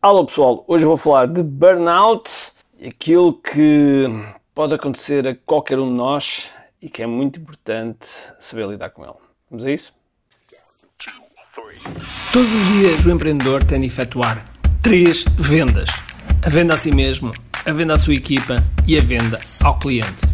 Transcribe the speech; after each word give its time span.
Alô 0.00 0.24
pessoal, 0.24 0.64
hoje 0.68 0.84
vou 0.84 0.96
falar 0.96 1.26
de 1.26 1.42
burnout, 1.42 2.52
aquilo 2.86 3.32
que 3.32 4.04
pode 4.54 4.72
acontecer 4.72 5.26
a 5.26 5.34
qualquer 5.34 5.76
um 5.80 5.88
de 5.88 5.94
nós 5.94 6.50
e 6.80 6.88
que 6.88 7.02
é 7.02 7.06
muito 7.06 7.40
importante 7.40 8.06
saber 8.38 8.68
lidar 8.68 8.90
com 8.90 9.02
ele. 9.02 9.14
Vamos 9.50 9.64
a 9.64 9.72
isso? 9.72 9.92
Todos 12.32 12.54
os 12.54 12.66
dias 12.68 13.06
o 13.06 13.10
empreendedor 13.10 13.64
tem 13.64 13.80
de 13.80 13.88
efetuar 13.88 14.44
três 14.80 15.24
vendas: 15.36 15.90
a 16.46 16.48
venda 16.48 16.74
a 16.74 16.78
si 16.78 16.94
mesmo, 16.94 17.32
a 17.66 17.72
venda 17.72 17.94
à 17.94 17.98
sua 17.98 18.14
equipa 18.14 18.62
e 18.86 18.96
a 18.96 19.02
venda 19.02 19.40
ao 19.60 19.80
cliente. 19.80 20.24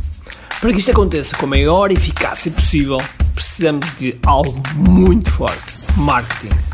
Para 0.60 0.72
que 0.72 0.78
isto 0.78 0.90
aconteça 0.90 1.38
com 1.38 1.46
a 1.46 1.48
maior 1.48 1.90
eficácia 1.90 2.52
possível, 2.52 2.98
precisamos 3.34 3.96
de 3.96 4.14
algo 4.26 4.62
muito 4.76 5.30
forte: 5.30 5.78
marketing. 5.96 6.73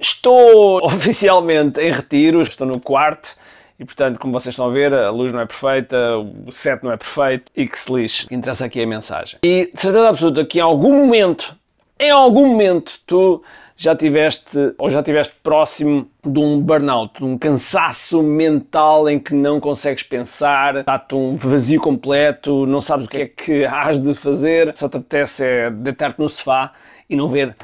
estou 0.00 0.82
oficialmente 0.86 1.80
em 1.80 1.92
retiro, 1.92 2.42
estou 2.42 2.66
no 2.66 2.80
quarto 2.80 3.36
e 3.78 3.84
portanto, 3.84 4.18
como 4.18 4.32
vocês 4.32 4.54
estão 4.54 4.66
a 4.66 4.70
ver, 4.70 4.92
a 4.92 5.10
luz 5.10 5.32
não 5.32 5.40
é 5.40 5.46
perfeita, 5.46 5.96
o 6.18 6.50
set 6.50 6.82
não 6.82 6.92
é 6.92 6.96
perfeito 6.96 7.52
e 7.54 7.68
que 7.68 7.78
se 7.78 7.92
lixe. 7.92 8.24
O 8.24 8.28
que 8.28 8.34
interessa 8.34 8.64
aqui 8.64 8.80
é 8.80 8.84
a 8.84 8.86
mensagem. 8.86 9.38
E 9.42 9.70
de 9.72 9.80
certeza 9.80 10.08
absoluta 10.08 10.44
que 10.44 10.58
em 10.58 10.62
algum 10.62 10.94
momento, 10.94 11.54
em 12.00 12.10
algum 12.10 12.46
momento, 12.46 12.92
tu 13.06 13.42
já 13.76 13.94
tiveste 13.94 14.74
ou 14.78 14.88
já 14.88 15.02
tiveste 15.02 15.36
próximo 15.42 16.08
de 16.24 16.38
um 16.38 16.58
burnout, 16.58 17.18
de 17.18 17.24
um 17.24 17.36
cansaço 17.36 18.22
mental 18.22 19.08
em 19.10 19.18
que 19.18 19.34
não 19.34 19.60
consegues 19.60 20.02
pensar, 20.02 20.82
dá-te 20.82 21.14
um 21.14 21.36
vazio 21.36 21.80
completo, 21.80 22.64
não 22.64 22.80
sabes 22.80 23.04
o 23.04 23.08
que 23.08 23.16
é 23.18 23.26
que 23.26 23.64
has 23.66 24.00
de 24.00 24.14
fazer, 24.14 24.74
só 24.74 24.88
te 24.88 24.96
apetece 24.96 25.44
é 25.44 25.70
deitar-te 25.70 26.18
no 26.18 26.28
sofá 26.28 26.72
e 27.10 27.14
não 27.14 27.28
ver 27.28 27.54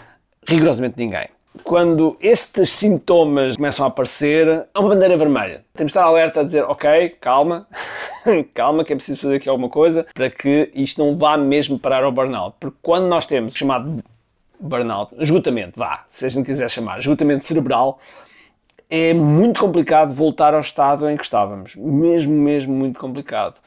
rigorosamente 0.46 0.96
ninguém. 0.98 1.26
Quando 1.64 2.16
estes 2.20 2.70
sintomas 2.70 3.56
começam 3.56 3.84
a 3.84 3.88
aparecer, 3.88 4.66
há 4.72 4.80
uma 4.80 4.88
bandeira 4.88 5.18
vermelha. 5.18 5.64
Temos 5.74 5.92
de 5.92 5.98
estar 5.98 6.04
alerta 6.04 6.40
a 6.40 6.44
dizer, 6.44 6.64
ok, 6.64 7.10
calma, 7.20 7.66
calma, 8.54 8.84
que 8.84 8.92
é 8.92 8.96
preciso 8.96 9.20
fazer 9.20 9.36
aqui 9.36 9.48
alguma 9.50 9.68
coisa 9.68 10.06
para 10.14 10.30
que 10.30 10.70
isto 10.74 11.04
não 11.04 11.16
vá 11.16 11.36
mesmo 11.36 11.78
parar 11.78 12.04
ao 12.04 12.12
burnout. 12.12 12.56
Porque 12.58 12.78
quando 12.80 13.06
nós 13.06 13.26
temos 13.26 13.54
o 13.54 13.58
chamado 13.58 14.02
burnout, 14.58 15.14
esgotamento, 15.18 15.78
vá, 15.78 16.06
se 16.08 16.24
a 16.24 16.28
gente 16.28 16.46
quiser 16.46 16.70
chamar, 16.70 16.98
esgotamento 16.98 17.44
cerebral, 17.44 18.00
é 18.88 19.12
muito 19.12 19.60
complicado 19.60 20.14
voltar 20.14 20.54
ao 20.54 20.60
estado 20.60 21.08
em 21.08 21.18
que 21.18 21.24
estávamos. 21.24 21.76
Mesmo, 21.76 22.32
mesmo 22.32 22.72
muito 22.72 22.98
complicado. 22.98 23.60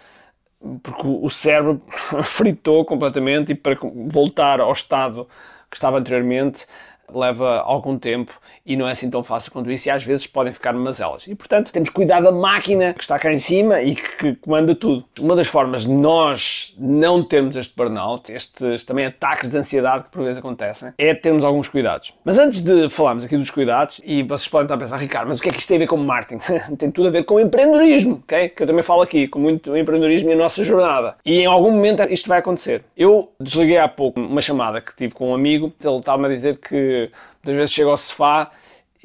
Porque 0.82 1.04
o 1.06 1.30
cérebro 1.30 1.80
fritou 2.24 2.84
completamente 2.84 3.52
e 3.52 3.56
para 3.56 3.78
voltar 4.08 4.60
ao 4.60 4.72
estado 4.72 5.28
que 5.70 5.78
estava 5.78 5.98
anteriormente 5.98 6.66
leva 7.14 7.60
algum 7.60 7.98
tempo 7.98 8.34
e 8.66 8.76
não 8.76 8.88
é 8.88 8.92
assim 8.92 9.10
tão 9.10 9.24
fácil 9.24 9.52
quanto 9.52 9.72
isso 9.72 9.88
e 9.88 9.92
às 9.92 10.04
vezes 10.04 10.26
podem 10.28 10.52
ficar 10.54 10.74
mazelas. 10.74 11.28
E 11.28 11.36
portanto 11.36 11.72
temos 11.72 11.90
que 11.90 11.96
cuidar 11.96 12.22
da 12.22 12.32
máquina 12.32 12.94
que 12.94 13.02
está 13.02 13.20
cá 13.20 13.32
em 13.32 13.40
cima 13.40 13.82
e 13.82 13.96
que, 13.96 14.18
que 14.18 14.36
comanda 14.36 14.76
tudo. 14.76 15.06
Uma 15.20 15.36
das 15.36 15.48
formas 15.48 15.84
de 15.84 15.92
nós 15.92 16.76
não 16.78 17.24
termos 17.24 17.56
este 17.56 17.76
burnout, 17.76 18.32
estes 18.32 18.84
também 18.84 19.06
ataques 19.06 19.50
de 19.50 19.58
ansiedade 19.58 20.06
que 20.06 20.12
por 20.12 20.24
vezes 20.24 20.40
acontecem, 20.40 20.94
é 20.98 21.14
termos 21.14 21.44
alguns 21.44 21.68
cuidados. 21.68 22.14
Mas 22.24 22.38
antes 22.38 22.62
de 22.62 22.90
falarmos 22.90 23.24
aqui 23.24 23.38
dos 23.38 23.50
cuidados, 23.50 24.02
e 24.04 24.24
vocês 24.24 24.48
podem 24.48 24.66
estar 24.66 24.76
a 24.76 24.78
pensar, 24.78 24.98
Ricardo, 24.98 25.28
mas 25.28 25.40
o 25.40 25.42
que 25.42 25.50
é 25.50 25.52
que 25.52 25.60
isto 25.60 25.68
tem 25.68 25.78
a 25.78 25.80
ver 25.80 25.88
com 25.88 25.98
marketing? 25.98 26.42
tem 26.78 26.92
tudo 26.92 27.08
a 27.08 27.12
ver 27.12 27.24
com 27.24 27.40
empreendedorismo, 27.40 28.22
ok? 28.24 28.50
Que 28.50 28.64
eu 28.64 28.68
também 28.68 28.84
falo 28.84 29.02
aqui, 29.02 29.28
com 29.28 29.40
muito 29.40 29.76
empreendedorismo 29.76 30.30
e 30.30 30.34
a 30.34 30.36
nossa 30.36 30.64
jornada. 30.64 31.16
E 31.26 31.42
em 31.42 31.46
algum 31.46 31.72
momento 31.72 32.02
isto 32.10 32.28
vai 32.28 32.40
acontecer. 32.40 32.84
Eu 32.98 33.32
desliguei 33.40 33.78
há 33.78 33.88
pouco 33.88 34.20
uma 34.20 34.42
chamada 34.42 34.82
que 34.82 34.96
tive 34.96 35.14
com 35.14 35.32
um 35.32 35.34
amigo, 35.34 35.55
ele 35.56 35.98
estava-me 35.98 36.26
a 36.26 36.30
dizer 36.30 36.58
que 36.58 37.10
muitas 37.44 37.56
vezes 37.56 37.74
chega 37.74 37.90
ao 37.90 37.98
sofá 37.98 38.52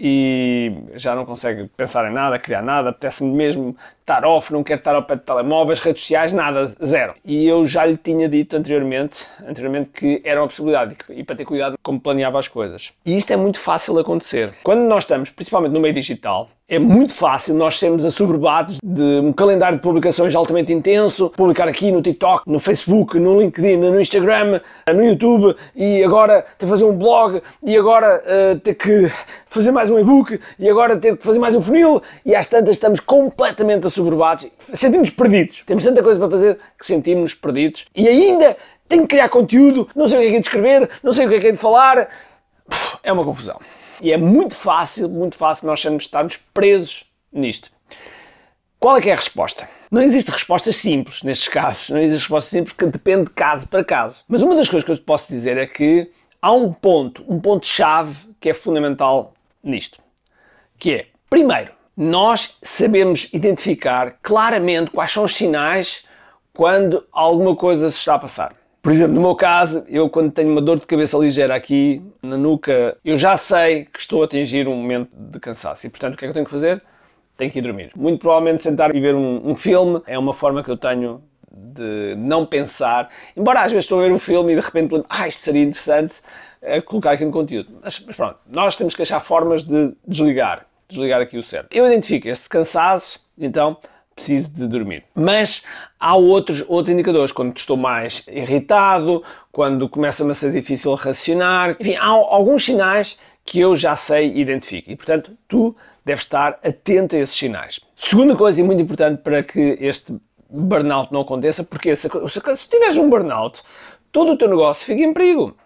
e 0.02 0.72
já 0.94 1.14
não 1.14 1.26
consegue 1.26 1.68
pensar 1.76 2.10
em 2.10 2.14
nada, 2.14 2.38
criar 2.38 2.62
nada, 2.62 2.88
apetece-me 2.88 3.30
mesmo 3.30 3.76
estar 4.00 4.24
off, 4.24 4.50
não 4.50 4.64
quero 4.64 4.78
estar 4.78 4.94
ao 4.94 5.02
pé 5.02 5.16
de 5.16 5.22
telemóveis, 5.22 5.78
redes 5.80 6.00
sociais, 6.00 6.32
nada, 6.32 6.74
zero. 6.82 7.14
E 7.22 7.46
eu 7.46 7.66
já 7.66 7.84
lhe 7.84 7.98
tinha 7.98 8.26
dito 8.26 8.56
anteriormente, 8.56 9.26
anteriormente 9.46 9.90
que 9.90 10.22
era 10.24 10.40
uma 10.40 10.48
possibilidade 10.48 10.96
e 11.10 11.22
para 11.22 11.36
ter 11.36 11.44
cuidado 11.44 11.76
como 11.82 12.00
planeava 12.00 12.38
as 12.38 12.48
coisas. 12.48 12.94
E 13.04 13.16
isto 13.16 13.30
é 13.30 13.36
muito 13.36 13.60
fácil 13.60 13.98
acontecer. 13.98 14.54
Quando 14.62 14.80
nós 14.80 15.04
estamos, 15.04 15.28
principalmente 15.28 15.72
no 15.72 15.80
meio 15.80 15.92
digital, 15.92 16.48
é 16.70 16.78
muito 16.78 17.12
fácil 17.12 17.56
nós 17.56 17.76
sermos 17.80 18.04
assoberbados 18.04 18.78
de 18.80 19.02
um 19.02 19.32
calendário 19.32 19.76
de 19.76 19.82
publicações 19.82 20.36
altamente 20.36 20.72
intenso, 20.72 21.28
publicar 21.30 21.66
aqui 21.66 21.90
no 21.90 22.00
TikTok, 22.00 22.48
no 22.48 22.60
Facebook, 22.60 23.18
no 23.18 23.40
LinkedIn, 23.40 23.76
no 23.76 24.00
Instagram, 24.00 24.60
no 24.88 25.04
YouTube 25.04 25.56
e 25.74 26.04
agora 26.04 26.42
ter 26.56 26.66
que 26.66 26.70
fazer 26.70 26.84
um 26.84 26.96
blog 26.96 27.42
e 27.64 27.76
agora 27.76 28.22
uh, 28.24 28.60
ter 28.60 28.74
que 28.74 29.10
fazer 29.46 29.72
mais 29.72 29.90
um 29.90 29.98
e-book 29.98 30.40
e 30.60 30.70
agora 30.70 30.96
ter 30.96 31.16
que 31.16 31.26
fazer 31.26 31.40
mais 31.40 31.56
um 31.56 31.60
funil 31.60 32.00
e 32.24 32.36
às 32.36 32.46
tantas 32.46 32.76
estamos 32.76 33.00
completamente 33.00 33.88
assoberbados, 33.88 34.48
sentimos 34.72 35.10
perdidos. 35.10 35.64
Temos 35.66 35.82
tanta 35.82 36.00
coisa 36.04 36.20
para 36.20 36.30
fazer 36.30 36.56
que 36.78 36.86
sentimos 36.86 37.34
perdidos 37.34 37.86
e 37.96 38.06
ainda 38.06 38.56
tenho 38.88 39.02
que 39.02 39.08
criar 39.08 39.28
conteúdo, 39.28 39.88
não 39.96 40.06
sei 40.06 40.18
o 40.18 40.20
que 40.20 40.26
é 40.28 40.30
que 40.30 40.36
é 40.36 40.40
de 40.40 40.46
escrever, 40.46 40.90
não 41.02 41.12
sei 41.12 41.26
o 41.26 41.28
que 41.28 41.34
é 41.34 41.40
que 41.40 41.46
é 41.48 41.52
de 41.52 41.58
falar. 41.58 42.08
É 43.02 43.12
uma 43.12 43.24
confusão. 43.24 43.58
E 44.00 44.12
é 44.12 44.16
muito 44.16 44.54
fácil, 44.54 45.08
muito 45.08 45.36
fácil 45.36 45.66
nós 45.66 45.84
estarmos 45.84 46.36
presos 46.54 47.04
nisto. 47.32 47.70
Qual 48.78 48.96
é 48.96 49.00
que 49.00 49.10
é 49.10 49.12
a 49.12 49.16
resposta? 49.16 49.68
Não 49.90 50.00
existe 50.00 50.30
respostas 50.30 50.76
simples 50.76 51.22
nestes 51.22 51.48
casos, 51.48 51.90
não 51.90 51.98
existe 51.98 52.22
resposta 52.22 52.50
simples 52.50 52.72
que 52.72 52.86
depende 52.86 53.24
de 53.24 53.30
caso 53.30 53.68
para 53.68 53.84
caso. 53.84 54.24
Mas 54.26 54.40
uma 54.40 54.56
das 54.56 54.68
coisas 54.68 54.84
que 54.84 54.90
eu 54.90 54.96
te 54.96 55.02
posso 55.02 55.28
dizer 55.28 55.58
é 55.58 55.66
que 55.66 56.10
há 56.40 56.50
um 56.50 56.72
ponto, 56.72 57.22
um 57.28 57.38
ponto-chave 57.38 58.30
que 58.40 58.48
é 58.48 58.54
fundamental 58.54 59.34
nisto. 59.62 60.00
Que 60.78 60.94
é, 60.94 61.06
primeiro, 61.28 61.72
nós 61.94 62.56
sabemos 62.62 63.28
identificar 63.34 64.16
claramente 64.22 64.90
quais 64.90 65.12
são 65.12 65.24
os 65.24 65.34
sinais 65.34 66.06
quando 66.54 67.04
alguma 67.12 67.54
coisa 67.54 67.90
se 67.90 67.98
está 67.98 68.14
a 68.14 68.18
passar. 68.18 68.54
Por 68.82 68.92
exemplo, 68.92 69.14
no 69.14 69.20
meu 69.20 69.34
caso, 69.34 69.84
eu 69.88 70.08
quando 70.08 70.32
tenho 70.32 70.50
uma 70.50 70.60
dor 70.60 70.80
de 70.80 70.86
cabeça 70.86 71.18
ligeira 71.18 71.54
aqui 71.54 72.02
na 72.22 72.38
nuca, 72.38 72.96
eu 73.04 73.16
já 73.16 73.36
sei 73.36 73.84
que 73.84 74.00
estou 74.00 74.22
a 74.22 74.24
atingir 74.24 74.68
um 74.68 74.74
momento 74.74 75.10
de 75.12 75.38
cansaço 75.38 75.86
e, 75.86 75.90
portanto, 75.90 76.14
o 76.14 76.16
que 76.16 76.24
é 76.24 76.28
que 76.28 76.30
eu 76.30 76.34
tenho 76.34 76.46
que 76.46 76.50
fazer? 76.50 76.82
Tenho 77.36 77.50
que 77.50 77.58
ir 77.58 77.62
dormir. 77.62 77.90
Muito 77.94 78.20
provavelmente 78.20 78.62
sentar 78.62 78.94
e 78.94 79.00
ver 79.00 79.14
um, 79.14 79.50
um 79.50 79.54
filme 79.54 80.00
é 80.06 80.18
uma 80.18 80.32
forma 80.32 80.62
que 80.62 80.70
eu 80.70 80.78
tenho 80.78 81.22
de 81.52 82.14
não 82.16 82.46
pensar. 82.46 83.10
Embora 83.36 83.60
às 83.60 83.70
vezes 83.70 83.84
estou 83.84 84.00
a 84.00 84.02
ver 84.04 84.12
um 84.12 84.18
filme 84.18 84.52
e 84.52 84.56
de 84.56 84.62
repente 84.62 84.92
lembro, 84.92 85.06
ah, 85.10 85.28
isto 85.28 85.42
seria 85.42 85.62
interessante 85.62 86.20
é, 86.62 86.80
colocar 86.80 87.12
aqui 87.12 87.24
no 87.24 87.32
conteúdo. 87.32 87.70
Mas, 87.82 88.00
mas 88.00 88.16
pronto, 88.16 88.38
nós 88.50 88.76
temos 88.76 88.94
que 88.94 89.02
achar 89.02 89.20
formas 89.20 89.62
de 89.62 89.92
desligar, 90.06 90.66
desligar 90.88 91.20
aqui 91.20 91.36
o 91.36 91.42
cérebro. 91.42 91.70
Eu 91.72 91.86
identifico 91.86 92.28
este 92.28 92.48
cansaço, 92.48 93.20
então 93.38 93.76
preciso 94.20 94.50
de 94.50 94.68
dormir. 94.68 95.04
Mas 95.14 95.64
há 95.98 96.14
outros, 96.14 96.62
outros 96.68 96.92
indicadores, 96.92 97.32
quando 97.32 97.56
estou 97.56 97.76
mais 97.76 98.22
irritado, 98.28 99.24
quando 99.50 99.88
começa-me 99.88 100.30
a 100.30 100.34
ser 100.34 100.52
difícil 100.52 100.94
racionar, 100.94 101.76
enfim, 101.80 101.96
há 101.96 102.06
alguns 102.06 102.64
sinais 102.64 103.18
que 103.44 103.58
eu 103.58 103.74
já 103.74 103.96
sei 103.96 104.30
e 104.30 104.40
identifico. 104.40 104.90
E, 104.90 104.96
portanto, 104.96 105.32
tu 105.48 105.74
deves 106.04 106.22
estar 106.22 106.58
atento 106.62 107.16
a 107.16 107.18
esses 107.18 107.36
sinais. 107.36 107.80
Segunda 107.96 108.36
coisa 108.36 108.60
e 108.60 108.64
muito 108.64 108.82
importante 108.82 109.22
para 109.22 109.42
que 109.42 109.78
este 109.80 110.14
burnout 110.48 111.12
não 111.12 111.22
aconteça, 111.22 111.64
porque 111.64 111.96
se, 111.96 112.08
se, 112.08 112.68
tiveres 112.68 112.96
um 112.96 113.08
burnout, 113.08 113.62
todo 114.12 114.32
o 114.32 114.36
teu 114.36 114.48
negócio 114.48 114.86
fica 114.86 115.02
em 115.02 115.12
perigo. 115.12 115.56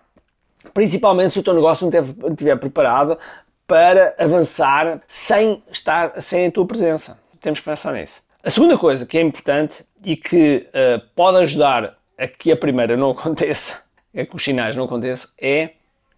Principalmente 0.73 1.32
se 1.32 1.40
o 1.40 1.43
teu 1.43 1.55
negócio 1.55 1.90
não 1.90 2.31
estiver 2.31 2.56
preparado 2.56 3.19
para 3.67 4.14
avançar 4.19 5.00
sem 5.08 5.62
estar 5.70 6.20
sem 6.20 6.46
a 6.46 6.50
tua 6.50 6.67
presença. 6.67 7.19
Temos 7.40 7.58
que 7.61 7.64
pensar 7.64 7.93
nisso. 7.93 8.24
A 8.46 8.50
segunda 8.50 8.76
coisa 8.76 9.06
que 9.06 9.17
é 9.17 9.23
importante 9.23 9.87
e 10.05 10.17
que 10.17 10.69
uh, 10.69 11.00
pode 11.17 11.38
ajudar 11.38 11.96
a 12.19 12.29
que 12.29 12.52
a 12.52 12.56
primeira 12.56 12.94
não 12.94 13.08
aconteça, 13.12 13.81
a 14.14 14.23
que 14.23 14.37
os 14.37 14.44
sinais 14.44 14.76
não 14.76 14.85
aconteçam, 14.85 15.31
é 15.41 15.70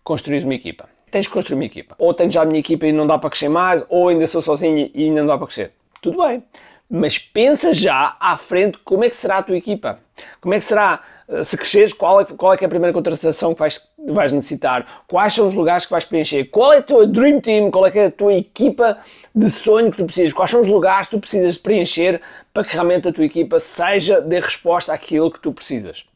construir 0.03 0.43
uma 0.43 0.55
equipa. 0.55 0.89
Tens 1.09 1.29
que 1.29 1.33
construir 1.33 1.55
uma 1.55 1.65
equipa. 1.65 1.95
Ou 2.01 2.13
tens 2.13 2.35
já 2.35 2.43
a 2.43 2.45
minha 2.45 2.59
equipa 2.59 2.85
e 2.85 2.91
não 2.91 3.07
dá 3.07 3.17
para 3.17 3.31
crescer 3.31 3.49
mais, 3.49 3.87
ou 3.89 4.09
ainda 4.09 4.27
sou 4.27 4.43
sozinho 4.43 4.91
e 4.93 5.05
ainda 5.05 5.21
não 5.21 5.29
dá 5.29 5.39
para 5.39 5.47
crescer. 5.47 5.71
Tudo 6.03 6.19
bem. 6.27 6.43
Mas 6.91 7.17
pensa 7.17 7.73
já 7.73 8.17
à 8.19 8.37
frente 8.37 8.79
como 8.79 9.05
é 9.05 9.09
que 9.09 9.15
será 9.15 9.39
a 9.39 9.43
tua 9.45 9.57
equipa. 9.57 10.01
Como 10.41 10.53
é 10.53 10.59
que 10.59 10.65
será, 10.65 11.01
uh, 11.29 11.45
se 11.45 11.57
cresceres, 11.57 11.93
qual 11.93 12.23
é, 12.23 12.25
qual 12.25 12.53
é, 12.55 12.59
é 12.61 12.65
a 12.65 12.69
primeira 12.69 12.93
contratação 12.93 13.55
que 13.55 13.61
vais 13.61 13.89
vais 14.13 14.33
necessitar, 14.33 15.05
quais 15.07 15.35
são 15.35 15.47
os 15.47 15.55
lugares 15.55 15.85
que 15.85 15.91
vais 15.91 16.05
preencher, 16.05 16.45
qual 16.45 16.73
é 16.73 16.79
a 16.79 16.83
tua 16.83 17.07
dream 17.07 17.41
team, 17.41 17.71
qual 17.71 17.87
é, 17.87 17.99
é 17.99 18.07
a 18.07 18.11
tua 18.11 18.35
equipa 18.35 18.99
de 19.35 19.51
sonho 19.51 19.91
que 19.91 19.99
tu 19.99 20.05
precisas, 20.05 20.33
quais 20.33 20.51
são 20.51 20.61
os 20.61 20.69
lugares 20.69 21.09
que 21.09 21.17
tu 21.17 21.21
precisas 21.21 21.59
preencher 21.59 22.21
para 22.53 22.65
que 22.65 22.73
realmente 22.73 23.09
a 23.09 23.13
tua 23.13 23.25
equipa 23.25 23.61
seja 23.61 24.21
de 24.21 24.41
resposta 24.41 24.93
àquilo 24.93 25.31
que 25.31 25.41
tu 25.41 25.53
precisas. 25.53 26.07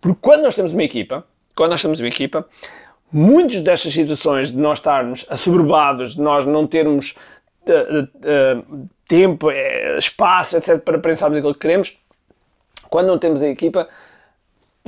Porque 0.00 0.18
quando 0.20 0.42
nós 0.42 0.54
temos 0.54 0.72
uma 0.72 0.82
equipa, 0.82 1.24
quando 1.54 1.70
nós 1.70 1.82
temos 1.82 2.00
uma 2.00 2.08
equipa, 2.08 2.46
muitas 3.12 3.62
destas 3.62 3.92
situações 3.92 4.50
de 4.50 4.58
nós 4.58 4.78
estarmos 4.78 5.26
assoberbados, 5.28 6.14
de 6.14 6.22
nós 6.22 6.46
não 6.46 6.66
termos 6.66 7.16
uh, 7.66 8.88
tempo, 9.06 9.50
eh, 9.50 9.96
espaço, 9.98 10.56
etc., 10.56 10.78
para 10.78 10.98
pensarmos 10.98 11.38
aquilo 11.38 11.52
que 11.52 11.60
queremos, 11.60 11.98
quando 12.88 13.08
não 13.08 13.18
temos 13.18 13.42
a 13.42 13.48
equipa, 13.48 13.88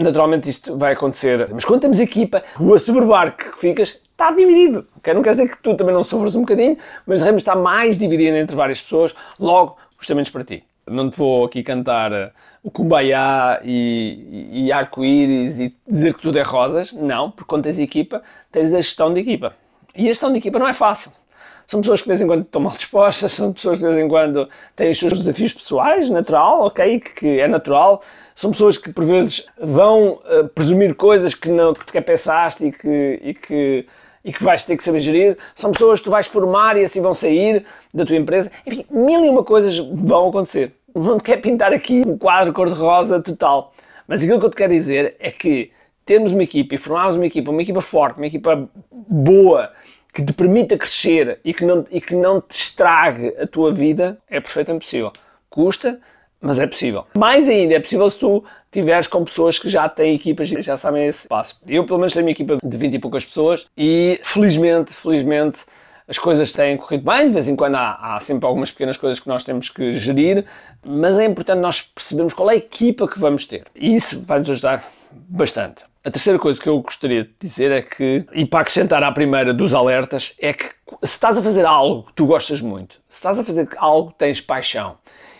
naturalmente 0.02 0.49
isto 0.49 0.76
vai 0.76 0.93
acontecer. 0.93 1.49
Mas 1.52 1.64
quando 1.64 1.81
temos 1.81 2.00
equipa, 2.00 2.43
o 2.58 2.75
assoberbar 2.75 3.37
que 3.37 3.58
ficas 3.58 4.00
está 4.10 4.31
dividido. 4.31 4.87
Okay? 4.99 5.14
Não 5.14 5.22
quer 5.22 5.32
dizer 5.32 5.49
que 5.49 5.60
tu 5.62 5.75
também 5.75 5.94
não 5.94 6.04
sofres 6.04 6.34
um 6.34 6.40
bocadinho, 6.40 6.76
mas 7.06 7.22
de 7.22 7.34
está 7.37 7.54
mais 7.54 7.96
dividido 7.96 8.37
entre 8.37 8.54
várias 8.54 8.81
pessoas, 8.81 9.14
logo, 9.38 9.76
justamente 9.99 10.31
para 10.31 10.44
ti. 10.44 10.64
Não 10.87 11.08
te 11.08 11.16
vou 11.16 11.44
aqui 11.44 11.62
cantar 11.62 12.12
uh, 12.12 12.31
o 12.62 12.70
kumbaya 12.70 13.60
e, 13.62 14.49
e, 14.52 14.66
e 14.66 14.72
arco-íris 14.72 15.58
e 15.58 15.75
dizer 15.88 16.14
que 16.14 16.22
tudo 16.22 16.38
é 16.38 16.43
rosas. 16.43 16.93
Não, 16.93 17.31
porque 17.31 17.49
quando 17.49 17.64
tens 17.64 17.78
equipa, 17.78 18.22
tens 18.50 18.75
a 18.75 18.78
gestão 18.78 19.12
de 19.14 19.20
equipa. 19.20 19.54
E 19.94 20.04
a 20.04 20.08
gestão 20.08 20.32
de 20.32 20.38
equipa 20.38 20.58
não 20.58 20.66
é 20.66 20.72
fácil. 20.72 21.12
São 21.73 21.81
pessoas 21.81 22.03
que 22.03 22.05
de 22.05 22.09
vez 22.11 22.21
em 22.21 22.27
quando 22.27 22.43
estão 22.43 22.61
mal 22.61 22.73
dispostas, 22.73 23.33
são 23.33 23.51
pessoas 23.51 23.79
que 23.79 23.85
de 23.87 23.95
vez 23.95 24.05
em 24.05 24.07
quando 24.07 24.47
têm 24.77 24.91
os 24.91 24.99
seus 24.99 25.15
desafios 25.15 25.55
pessoais, 25.55 26.11
natural, 26.11 26.67
ok, 26.67 27.01
que, 27.01 27.15
que 27.15 27.41
é 27.41 27.49
natural. 27.49 28.03
São 28.37 28.51
pessoas 28.51 28.77
que 28.77 28.93
por 28.93 29.07
vezes 29.07 29.47
vão 29.59 30.21
uh, 30.31 30.47
presumir 30.55 30.95
coisas 30.95 31.35
que 31.35 31.49
não 31.49 31.73
que 31.73 31.87
sequer 31.87 32.03
pensaste 32.03 32.67
e 32.67 32.73
que, 32.73 33.21
e 33.23 33.33
que 33.33 33.87
e 34.23 34.33
que 34.35 34.45
vais 34.45 34.67
ter 34.67 34.77
que 34.77 34.85
saber 34.85 35.01
gerir, 35.01 35.39
são 35.57 35.73
pessoas 35.73 35.99
que 35.99 36.05
tu 36.05 36.11
vais 36.11 36.27
formar 36.27 36.77
e 36.77 36.85
assim 36.85 37.01
vão 37.01 37.15
sair 37.15 37.65
da 37.93 38.05
tua 38.05 38.17
empresa. 38.17 38.53
Enfim, 38.67 38.85
mil 38.91 39.25
e 39.25 39.31
uma 39.31 39.43
coisas 39.43 39.79
vão 39.79 40.29
acontecer. 40.29 40.75
Não 40.95 41.19
quero 41.19 41.41
pintar 41.41 41.73
aqui 41.73 42.03
um 42.07 42.19
quadro 42.19 42.53
cor-de-rosa 42.53 43.19
total, 43.23 43.73
mas 44.07 44.23
aquilo 44.23 44.39
que 44.39 44.45
eu 44.45 44.51
te 44.51 44.57
quero 44.57 44.73
dizer 44.75 45.17
é 45.19 45.31
que 45.31 45.73
termos 46.05 46.33
uma 46.33 46.43
equipa 46.43 46.75
e 46.75 46.79
formarmos 46.79 47.17
uma 47.17 47.27
equipa, 47.27 47.51
uma 47.51 47.63
equipa 47.63 47.81
forte, 47.81 48.19
uma 48.19 48.27
equipa 48.27 48.69
boa, 48.91 49.73
que 50.12 50.23
te 50.23 50.32
permita 50.32 50.76
crescer 50.76 51.41
e 51.44 51.55
que 51.55 51.64
não, 51.64 51.85
e 51.91 52.00
que 52.00 52.14
não 52.14 52.41
te 52.41 52.56
estrague 52.56 53.29
a 53.41 53.47
tua 53.47 53.73
vida, 53.73 54.19
é 54.29 54.41
perfeitamente 54.41 54.85
possível. 54.85 55.12
Custa, 55.49 55.99
mas 56.41 56.59
é 56.59 56.67
possível. 56.67 57.06
Mais 57.17 57.49
ainda, 57.49 57.75
é 57.75 57.81
possível 57.81 58.11
se 58.11 58.19
tu 58.19 58.44
tiveres 58.70 59.06
com 59.06 59.25
pessoas 59.25 59.59
que 59.59 59.69
já 59.69 59.88
têm 59.88 60.14
equipas 60.14 60.50
e 60.50 60.61
já 60.61 60.76
sabem 60.76 61.06
esse 61.06 61.29
passo. 61.29 61.59
Eu, 61.67 61.85
pelo 61.85 61.99
menos, 61.99 62.12
tenho 62.12 62.26
uma 62.26 62.32
equipa 62.32 62.59
de 62.62 62.76
20 62.76 62.94
e 62.94 62.99
poucas 62.99 63.25
pessoas 63.25 63.67
e, 63.76 64.20
felizmente, 64.23 64.93
felizmente, 64.93 65.64
as 66.06 66.19
coisas 66.19 66.53
têm 66.53 66.76
corrido 66.76 67.05
bem, 67.05 67.29
de 67.29 67.32
vez 67.32 67.49
em 67.49 67.55
quando 67.55 67.76
há, 67.76 68.17
há, 68.17 68.20
sempre 68.20 68.47
algumas 68.47 68.70
pequenas 68.70 68.97
coisas 68.97 69.20
que 69.20 69.29
nós 69.29 69.44
temos 69.44 69.70
que 69.70 69.93
gerir, 69.93 70.44
mas 70.85 71.19
é 71.19 71.25
importante 71.25 71.61
nós 71.61 71.81
percebermos 71.81 72.35
qual 72.35 72.50
é 72.50 72.55
a 72.55 72.56
equipa 72.56 73.06
que 73.09 73.19
vamos 73.19 73.47
ter. 73.47 73.64
E 73.75 73.94
isso 73.94 74.20
vai 74.26 74.41
nos 74.41 74.50
ajudar 74.50 74.85
bastante. 75.11 75.85
A 76.04 76.10
terceira 76.10 76.37
coisa 76.37 76.60
que 76.60 76.69
eu 76.69 76.81
gostaria 76.81 77.22
de 77.22 77.31
dizer 77.38 77.70
é 77.70 77.81
que, 77.81 78.26
e 78.34 78.44
para 78.44 78.62
acrescentar 78.62 79.04
à 79.04 79.12
primeira 79.12 79.54
dos 79.54 79.72
alertas, 79.72 80.34
é 80.40 80.52
que 80.52 80.64
se 80.64 81.12
estás 81.12 81.38
a 81.38 81.43
fazer 81.43 81.64
algo 81.64 82.08
que 82.08 82.14
tu 82.14 82.26
gostas 82.26 82.60
muito, 82.60 82.96
se 83.08 83.19
estás 83.19 83.38
a 83.38 83.44
fazer 83.44 83.69
algo 83.76 84.10
que 84.10 84.19
tens 84.19 84.40
paixão, 84.40 84.96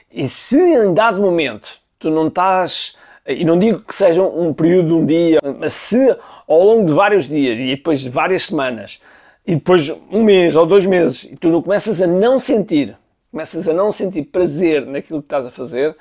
e 0.08 0.28
se 0.28 0.56
em 0.56 0.94
dado 0.94 1.20
momento 1.20 1.80
tu 1.98 2.10
não 2.10 2.28
estás, 2.28 2.96
e 3.26 3.44
não 3.44 3.58
digo 3.58 3.80
que 3.80 3.92
seja 3.92 4.22
um 4.22 4.54
período 4.54 4.86
de 4.86 4.92
um 4.92 5.04
dia, 5.04 5.38
mas 5.58 5.72
se 5.72 6.16
ao 6.46 6.62
longo 6.62 6.86
de 6.86 6.92
vários 6.92 7.26
dias 7.26 7.58
e 7.58 7.66
depois 7.74 7.98
de 7.98 8.08
várias 8.08 8.44
semanas, 8.44 9.00
e 9.44 9.56
depois 9.56 9.90
um 10.12 10.22
mês 10.22 10.54
ou 10.54 10.64
dois 10.64 10.86
meses, 10.86 11.24
e 11.24 11.34
tu 11.34 11.48
não 11.48 11.60
começas 11.60 12.00
a 12.00 12.06
não 12.06 12.38
sentir, 12.38 12.96
começas 13.32 13.66
a 13.66 13.72
não 13.72 13.90
sentir 13.90 14.22
prazer 14.26 14.86
naquilo 14.86 15.20
que 15.20 15.26
estás 15.26 15.44
a 15.44 15.50
fazer, 15.50 15.96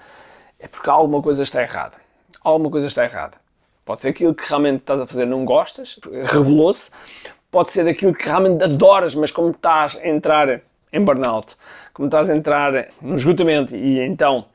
é 0.60 0.68
porque 0.68 0.88
alguma 0.88 1.20
coisa 1.20 1.42
está 1.42 1.64
errada. 1.64 1.98
Alguma 2.44 2.70
coisa 2.70 2.86
está 2.86 3.04
errada. 3.04 3.41
Pode 3.84 4.02
ser 4.02 4.10
aquilo 4.10 4.34
que 4.34 4.48
realmente 4.48 4.82
estás 4.82 5.02
a 5.02 5.08
fazer 5.08 5.26
não 5.26 5.44
gostas, 5.44 6.00
revelou-se. 6.26 6.92
Pode 7.50 7.72
ser 7.72 7.88
aquilo 7.88 8.14
que 8.14 8.26
realmente 8.26 8.64
adoras, 8.64 9.14
mas 9.16 9.32
como 9.32 9.52
estás 9.52 9.98
a 9.98 10.08
entrar 10.08 10.62
em 10.94 11.04
burnout, 11.04 11.56
como 11.94 12.08
estás 12.08 12.30
a 12.30 12.36
entrar 12.36 12.90
no 13.02 13.16
esgotamento 13.16 13.76
e 13.76 14.00
então 14.00 14.46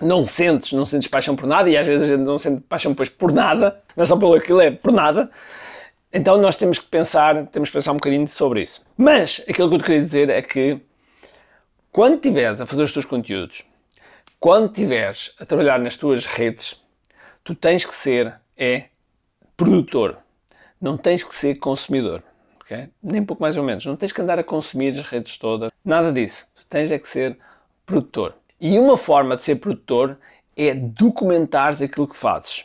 não 0.00 0.24
sentes, 0.24 0.72
não 0.72 0.86
sentes 0.86 1.08
paixão 1.08 1.36
por 1.36 1.46
nada 1.46 1.68
e 1.68 1.76
às 1.76 1.86
vezes 1.86 2.08
a 2.08 2.12
gente 2.16 2.24
não 2.24 2.38
sente 2.38 2.62
paixão 2.62 2.92
depois 2.92 3.08
por 3.08 3.32
nada, 3.32 3.80
não 3.96 4.02
é 4.02 4.06
só 4.06 4.16
pelo 4.16 4.34
aquilo, 4.34 4.60
é 4.60 4.70
por 4.70 4.92
nada. 4.92 5.30
Então 6.12 6.38
nós 6.38 6.56
temos 6.56 6.78
que 6.78 6.86
pensar, 6.86 7.46
temos 7.46 7.68
que 7.68 7.74
pensar 7.74 7.92
um 7.92 7.96
bocadinho 7.96 8.26
sobre 8.26 8.62
isso. 8.62 8.82
Mas 8.96 9.42
aquilo 9.48 9.68
que 9.68 9.74
eu 9.74 9.78
te 9.78 9.84
queria 9.84 10.00
dizer 10.00 10.30
é 10.30 10.42
que 10.42 10.80
quando 11.92 12.14
estiveres 12.14 12.60
a 12.60 12.66
fazer 12.66 12.82
os 12.82 12.92
teus 12.92 13.04
conteúdos, 13.04 13.64
quando 14.38 14.70
estiveres 14.70 15.34
a 15.38 15.44
trabalhar 15.44 15.78
nas 15.78 15.96
tuas 15.96 16.24
redes, 16.24 16.79
tu 17.50 17.54
tens 17.56 17.84
que 17.84 17.92
ser 17.92 18.34
é 18.56 18.84
produtor, 19.56 20.18
não 20.80 20.96
tens 20.96 21.24
que 21.24 21.34
ser 21.34 21.56
consumidor. 21.56 22.22
Nem 23.02 23.24
pouco 23.24 23.42
mais 23.42 23.56
ou 23.56 23.64
menos. 23.64 23.84
Não 23.84 23.96
tens 23.96 24.12
que 24.12 24.22
andar 24.22 24.38
a 24.38 24.44
consumir 24.44 24.90
as 24.90 25.00
redes 25.00 25.36
todas, 25.36 25.72
nada 25.84 26.12
disso. 26.12 26.46
Tu 26.54 26.64
tens 26.66 26.92
é 26.92 26.98
que 27.00 27.08
ser 27.08 27.36
produtor. 27.84 28.36
E 28.60 28.78
uma 28.78 28.96
forma 28.96 29.34
de 29.34 29.42
ser 29.42 29.56
produtor 29.56 30.16
é 30.56 30.72
documentares 30.72 31.82
aquilo 31.82 32.06
que 32.06 32.16
fazes 32.16 32.64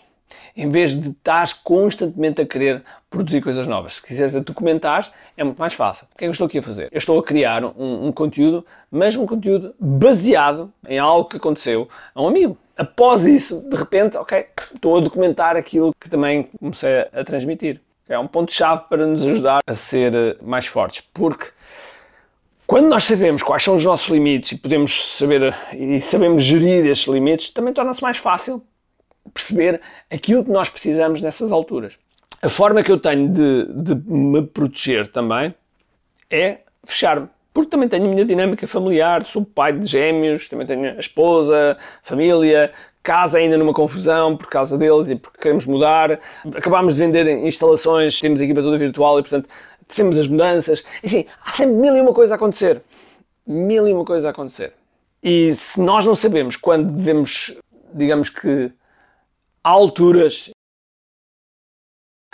em 0.56 0.70
vez 0.70 1.00
de 1.00 1.10
estar 1.10 1.48
constantemente 1.64 2.42
a 2.42 2.46
querer 2.46 2.84
produzir 3.10 3.42
coisas 3.42 3.68
novas. 3.68 3.96
Se 3.96 4.04
quiseres 4.04 4.34
documentar, 4.44 5.12
é 5.36 5.44
muito 5.44 5.58
mais 5.58 5.74
fácil. 5.74 6.06
O 6.14 6.18
que 6.18 6.24
é 6.24 6.28
que 6.28 6.30
eu 6.30 6.32
estou 6.32 6.48
aqui 6.48 6.60
a 6.60 6.64
fazer? 6.64 6.90
Eu 6.92 6.98
estou 6.98 7.20
a 7.20 7.24
criar 7.24 7.64
um, 7.64 8.08
um 8.08 8.12
conteúdo, 8.12 8.66
mas 8.92 9.16
um 9.16 9.26
conteúdo 9.26 9.74
baseado 9.80 10.72
em 10.88 11.00
algo 11.00 11.28
que 11.28 11.38
aconteceu 11.38 11.90
a 12.14 12.22
um 12.22 12.28
amigo. 12.28 12.58
Após 12.78 13.26
isso, 13.26 13.62
de 13.70 13.76
repente, 13.76 14.18
ok, 14.18 14.46
estou 14.74 14.98
a 14.98 15.00
documentar 15.00 15.56
aquilo 15.56 15.94
que 16.00 16.10
também 16.10 16.50
comecei 16.60 17.08
a 17.14 17.24
transmitir. 17.24 17.82
É 18.08 18.20
um 18.20 18.28
ponto-chave 18.28 18.84
para 18.90 19.06
nos 19.08 19.26
ajudar 19.26 19.62
a 19.66 19.74
ser 19.74 20.14
eh, 20.14 20.38
mais 20.42 20.68
fortes, 20.68 21.02
porque 21.14 21.48
quando 22.68 22.88
nós 22.88 23.04
sabemos 23.04 23.42
quais 23.42 23.64
são 23.64 23.76
os 23.76 23.86
nossos 23.86 24.10
limites 24.10 24.52
e 24.52 24.58
podemos 24.58 25.18
saber 25.18 25.42
eh, 25.42 25.76
e 25.76 26.02
sabemos 26.02 26.44
gerir 26.44 26.86
estes 26.86 27.12
limites, 27.12 27.50
também 27.50 27.74
torna-se 27.74 28.04
mais 28.04 28.18
fácil 28.18 28.64
perceber 29.34 29.82
aquilo 30.12 30.44
que 30.44 30.52
nós 30.52 30.70
precisamos 30.70 31.22
nessas 31.22 31.52
alturas. 31.52 31.98
A 32.42 32.50
forma 32.50 32.84
que 32.84 32.92
eu 32.92 33.00
tenho 33.00 33.30
de, 33.30 33.66
de 33.74 33.96
me 34.08 34.42
proteger 34.44 35.08
também 35.08 35.56
é 36.30 36.60
fechar-me. 36.84 37.28
Porque 37.56 37.70
também 37.70 37.88
tenho 37.88 38.04
a 38.04 38.10
minha 38.10 38.26
dinâmica 38.26 38.68
familiar, 38.68 39.24
sou 39.24 39.46
pai 39.46 39.72
de 39.72 39.86
gêmeos, 39.86 40.50
também 40.50 40.68
tenho 40.68 40.98
a 40.98 41.00
esposa, 41.00 41.78
família, 42.04 42.70
casa 43.02 43.38
ainda 43.38 43.58
numa 43.58 43.72
confusão 43.72 44.36
por 44.36 44.48
causa 44.48 44.78
deles 44.78 45.10
e 45.10 45.16
porque 45.16 45.38
queremos 45.40 45.66
mudar. 45.66 46.20
Acabámos 46.54 46.96
de 46.96 47.00
vender 47.00 47.26
instalações, 47.46 48.20
temos 48.20 48.42
a 48.42 48.44
equipa 48.44 48.62
toda 48.62 48.78
virtual 48.78 49.20
e, 49.20 49.22
portanto, 49.22 49.48
temos 49.88 50.18
as 50.18 50.28
mudanças. 50.28 50.84
E 51.02 51.08
sim, 51.08 51.26
há 51.46 51.52
sempre 51.54 51.76
mil 51.76 51.96
e 51.96 52.02
uma 52.02 52.12
coisa 52.12 52.34
a 52.34 52.36
acontecer. 52.36 52.82
Mil 53.48 53.88
e 53.88 53.94
uma 53.94 54.04
coisa 54.04 54.28
a 54.28 54.32
acontecer. 54.32 54.74
E 55.24 55.56
se 55.56 55.80
nós 55.80 56.06
não 56.06 56.14
sabemos 56.14 56.58
quando 56.58 56.92
devemos, 56.92 57.56
digamos 57.94 58.28
que, 58.28 58.70
há 59.64 59.70
alturas. 59.70 60.50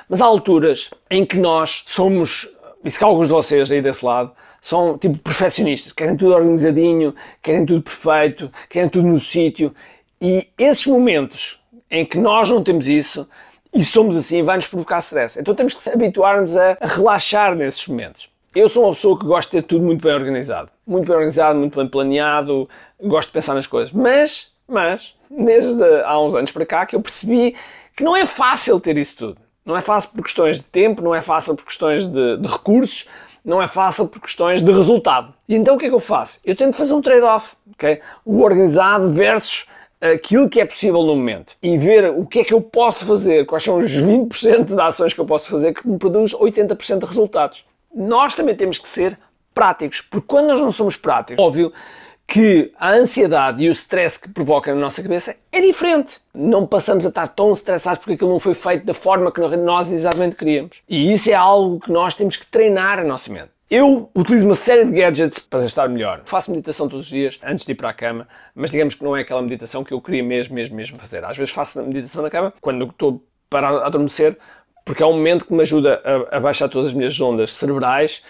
Mas 0.10 0.20
há 0.20 0.26
alturas 0.26 0.90
em 1.12 1.24
que 1.24 1.38
nós 1.38 1.84
somos, 1.86 2.50
e 2.84 2.90
se 2.90 3.04
alguns 3.04 3.28
de 3.28 3.34
vocês 3.34 3.72
aí 3.72 3.82
desse 3.82 4.04
lado, 4.04 4.32
são 4.62 4.98
tipo 4.98 5.18
perfeccionistas, 5.20 5.92
querem 5.92 6.18
tudo 6.18 6.34
organizadinho, 6.34 7.14
querem 7.42 7.66
tudo 7.66 7.82
perfeito, 7.82 8.52
querem 8.70 8.90
tudo 8.90 9.08
no 9.08 9.20
sítio. 9.20 9.74
E 10.20 10.48
esses 10.58 10.86
momentos 10.88 11.60
em 11.90 12.06
que 12.06 12.18
nós 12.18 12.50
não 12.50 12.64
temos 12.64 12.88
isso 12.88 13.28
e 13.74 13.84
somos 13.84 14.16
assim, 14.16 14.44
vai 14.44 14.56
nos 14.56 14.68
provocar 14.68 15.00
stress. 15.00 15.40
Então 15.40 15.54
temos 15.54 15.74
que 15.74 15.90
habituar-nos 15.90 16.56
a, 16.58 16.78
a 16.80 16.88
relaxar 16.88 17.56
nesses 17.56 17.88
momentos. 17.88 18.30
Eu 18.54 18.68
sou 18.68 18.84
uma 18.84 18.94
pessoa 18.94 19.18
que 19.18 19.26
gosta 19.26 19.50
de 19.50 19.62
ter 19.62 19.68
tudo 19.68 19.86
muito 19.86 20.02
bem 20.02 20.14
organizado. 20.14 20.70
Muito 20.86 21.06
bem 21.06 21.16
organizado, 21.16 21.58
muito 21.58 21.78
bem 21.78 21.88
planeado, 21.88 22.68
gosto 23.02 23.30
de 23.30 23.34
pensar 23.34 23.54
nas 23.54 23.66
coisas. 23.66 23.94
Mas, 23.94 24.52
mas, 24.68 25.16
desde 25.30 25.84
há 26.04 26.20
uns 26.20 26.36
anos 26.36 26.52
para 26.52 26.66
cá 26.66 26.86
que 26.86 26.96
eu 26.96 27.02
percebi 27.02 27.56
que 27.96 28.04
não 28.04 28.16
é 28.16 28.26
fácil 28.26 28.80
ter 28.80 28.98
isso 28.98 29.16
tudo. 29.18 29.38
Não 29.66 29.78
é 29.78 29.82
fácil 29.82 30.10
por 30.12 30.24
questões 30.24 30.58
de 30.58 30.64
tempo, 30.64 31.02
não 31.02 31.14
é 31.14 31.22
fácil 31.22 31.56
por 31.56 31.66
questões 31.66 32.08
de, 32.08 32.38
de 32.38 32.48
recursos, 32.48 33.08
não 33.44 33.62
é 33.62 33.68
fácil 33.68 34.08
por 34.08 34.20
questões 34.22 34.62
de 34.62 34.72
resultado. 34.72 35.34
E 35.48 35.56
então 35.56 35.76
o 35.76 35.78
que 35.78 35.86
é 35.86 35.90
que 35.90 35.96
eu 35.96 36.00
faço? 36.00 36.40
Eu 36.46 36.56
tento 36.56 36.76
fazer 36.76 36.94
um 36.94 37.02
trade-off, 37.02 37.56
ok? 37.74 38.00
O 38.26 38.42
organizado 38.42 39.10
versus 39.10 39.66
aquilo 40.02 40.50
que 40.50 40.60
é 40.60 40.66
possível 40.66 41.04
no 41.04 41.16
momento 41.16 41.56
e 41.62 41.78
ver 41.78 42.10
o 42.10 42.26
que 42.26 42.40
é 42.40 42.44
que 42.44 42.54
eu 42.54 42.62
posso 42.62 43.06
fazer, 43.06 43.46
quais 43.46 43.64
são 43.64 43.78
os 43.78 43.92
20% 43.92 44.76
de 44.76 44.82
ações 44.82 45.14
que 45.14 45.20
eu 45.20 45.26
posso 45.26 45.50
fazer 45.50 45.74
que 45.74 45.88
me 45.88 45.98
produz 45.98 46.34
80% 46.34 47.00
de 47.00 47.06
resultados. 47.06 47.66
Nós 47.94 48.34
também 48.34 48.56
temos 48.56 48.80
que 48.80 48.90
ser 48.90 49.18
práticos, 49.54 50.02
porque 50.02 50.26
quando 50.28 50.48
nós 50.48 50.60
não 50.60 50.72
somos 50.72 50.96
práticos, 50.96 51.44
óbvio 51.44 51.72
que 52.32 52.72
a 52.80 52.92
ansiedade 52.92 53.62
e 53.62 53.68
o 53.68 53.74
stress 53.74 54.18
que 54.18 54.30
provoca 54.30 54.74
na 54.74 54.80
nossa 54.80 55.04
cabeça 55.04 55.36
é 55.52 55.60
diferente. 55.60 56.22
Não 56.34 56.66
passamos 56.66 57.06
a 57.06 57.10
estar 57.10 57.28
tão 57.28 57.52
estressados 57.52 58.00
porque 58.00 58.14
aquilo 58.14 58.30
não 58.30 58.40
foi 58.40 58.54
feito 58.54 58.86
da 58.86 58.94
forma 58.94 59.30
que 59.34 59.42
nós 59.58 59.92
exatamente 59.92 60.38
queríamos. 60.38 60.82
E 60.88 61.12
isso 61.12 61.30
é 61.30 61.34
algo 61.34 61.78
que 61.82 61.92
nós 61.92 62.16
temos 62.16 62.38
que 62.38 62.46
treinar 62.46 63.00
a 63.00 63.04
nossa 63.04 63.30
mente. 63.34 63.50
Eu 63.70 64.10
utilizo 64.16 64.46
uma 64.46 64.56
série 64.56 64.86
de 64.86 64.94
gadgets 64.94 65.40
para 65.40 65.66
estar 65.66 65.90
melhor. 65.90 66.22
Faço 66.24 66.52
meditação 66.52 66.88
todos 66.88 67.06
os 67.06 67.12
dias 67.12 67.38
antes 67.44 67.66
de 67.66 67.74
ir 67.74 67.76
para 67.76 67.90
a 67.90 67.94
cama, 67.94 68.26
mas 68.56 68.72
digamos 68.72 68.96
que 68.96 69.04
não 69.04 69.16
é 69.16 69.22
aquela 69.22 69.42
meditação 69.42 69.84
que 69.84 69.94
eu 69.94 70.00
queria 70.00 70.24
mesmo, 70.24 70.56
mesmo, 70.56 70.74
mesmo 70.74 70.98
fazer. 70.98 71.26
Às 71.26 71.36
vezes 71.36 71.54
faço 71.54 71.84
meditação 71.84 72.24
na 72.24 72.30
cama 72.30 72.54
quando 72.62 72.86
estou 72.86 73.22
para 73.50 73.86
adormecer, 73.86 74.38
porque 74.86 75.04
é 75.04 75.06
um 75.06 75.14
momento 75.14 75.46
que 75.46 75.54
me 75.54 75.62
ajuda 75.64 76.02
a, 76.32 76.38
a 76.38 76.40
baixar 76.40 76.70
todas 76.70 76.90
as 76.90 76.94
minhas 76.94 77.20
ondas 77.20 77.54
cerebrais, 77.54 78.24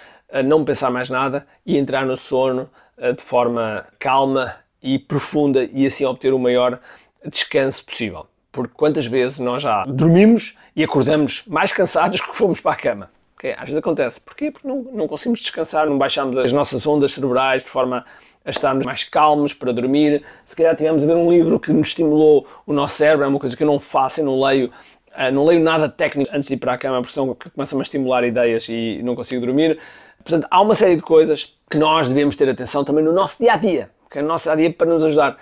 não 0.43 0.63
pensar 0.63 0.89
mais 0.89 1.09
nada 1.09 1.45
e 1.65 1.77
entrar 1.77 2.05
no 2.05 2.15
sono 2.15 2.69
eh, 2.97 3.13
de 3.13 3.21
forma 3.21 3.85
calma 3.99 4.53
e 4.81 4.97
profunda 4.97 5.67
e 5.71 5.85
assim 5.85 6.05
obter 6.05 6.33
o 6.33 6.39
maior 6.39 6.79
descanso 7.25 7.83
possível. 7.83 8.27
Porque 8.51 8.73
quantas 8.75 9.05
vezes 9.05 9.39
nós 9.39 9.61
já 9.61 9.83
dormimos 9.85 10.55
e 10.75 10.83
acordamos 10.83 11.43
mais 11.47 11.71
cansados 11.71 12.19
que 12.21 12.35
fomos 12.35 12.59
para 12.59 12.71
a 12.71 12.75
cama? 12.75 13.11
Okay? 13.35 13.53
Às 13.53 13.61
vezes 13.61 13.77
acontece. 13.77 14.21
Porquê? 14.21 14.51
Porque 14.51 14.67
não, 14.67 14.83
não 14.83 15.07
conseguimos 15.07 15.39
descansar, 15.39 15.87
não 15.87 15.97
baixamos 15.97 16.37
as 16.37 16.53
nossas 16.53 16.85
ondas 16.85 17.13
cerebrais 17.13 17.63
de 17.63 17.69
forma 17.69 18.05
a 18.45 18.49
estarmos 18.49 18.85
mais 18.85 19.03
calmos 19.03 19.53
para 19.53 19.71
dormir. 19.71 20.23
Se 20.45 20.55
calhar 20.55 20.75
tivemos 20.75 21.03
a 21.03 21.07
ver 21.07 21.15
um 21.15 21.31
livro 21.31 21.59
que 21.59 21.71
nos 21.71 21.87
estimulou 21.87 22.45
o 22.65 22.73
nosso 22.73 22.95
cérebro, 22.95 23.25
é 23.25 23.27
uma 23.27 23.39
coisa 23.39 23.55
que 23.55 23.63
eu 23.63 23.67
não 23.67 23.79
faço 23.79 24.19
e 24.19 24.23
não 24.23 24.39
leio. 24.39 24.71
Uh, 25.15 25.31
não 25.31 25.45
leio 25.45 25.61
nada 25.61 25.89
técnico 25.89 26.31
antes 26.33 26.47
de 26.47 26.53
ir 26.53 26.57
para 26.57 26.73
a 26.73 26.77
cama, 26.77 27.01
porque 27.01 27.13
senão 27.13 27.35
começa-me 27.53 27.81
a 27.81 27.83
estimular 27.83 28.23
ideias 28.23 28.67
e 28.69 29.01
não 29.03 29.15
consigo 29.15 29.45
dormir. 29.45 29.77
Portanto, 30.23 30.47
há 30.49 30.61
uma 30.61 30.75
série 30.75 30.95
de 30.95 31.01
coisas 31.01 31.57
que 31.69 31.77
nós 31.77 32.07
devemos 32.07 32.35
ter 32.35 32.47
atenção 32.47 32.83
também 32.83 33.03
no 33.03 33.11
nosso 33.11 33.37
dia 33.39 33.53
a 33.53 33.57
dia 33.57 33.89
que 34.11 34.19
é 34.19 34.21
o 34.21 34.25
nosso 34.25 34.53
dia 34.57 34.71
para 34.73 34.87
nos 34.87 35.05
ajudar. 35.05 35.37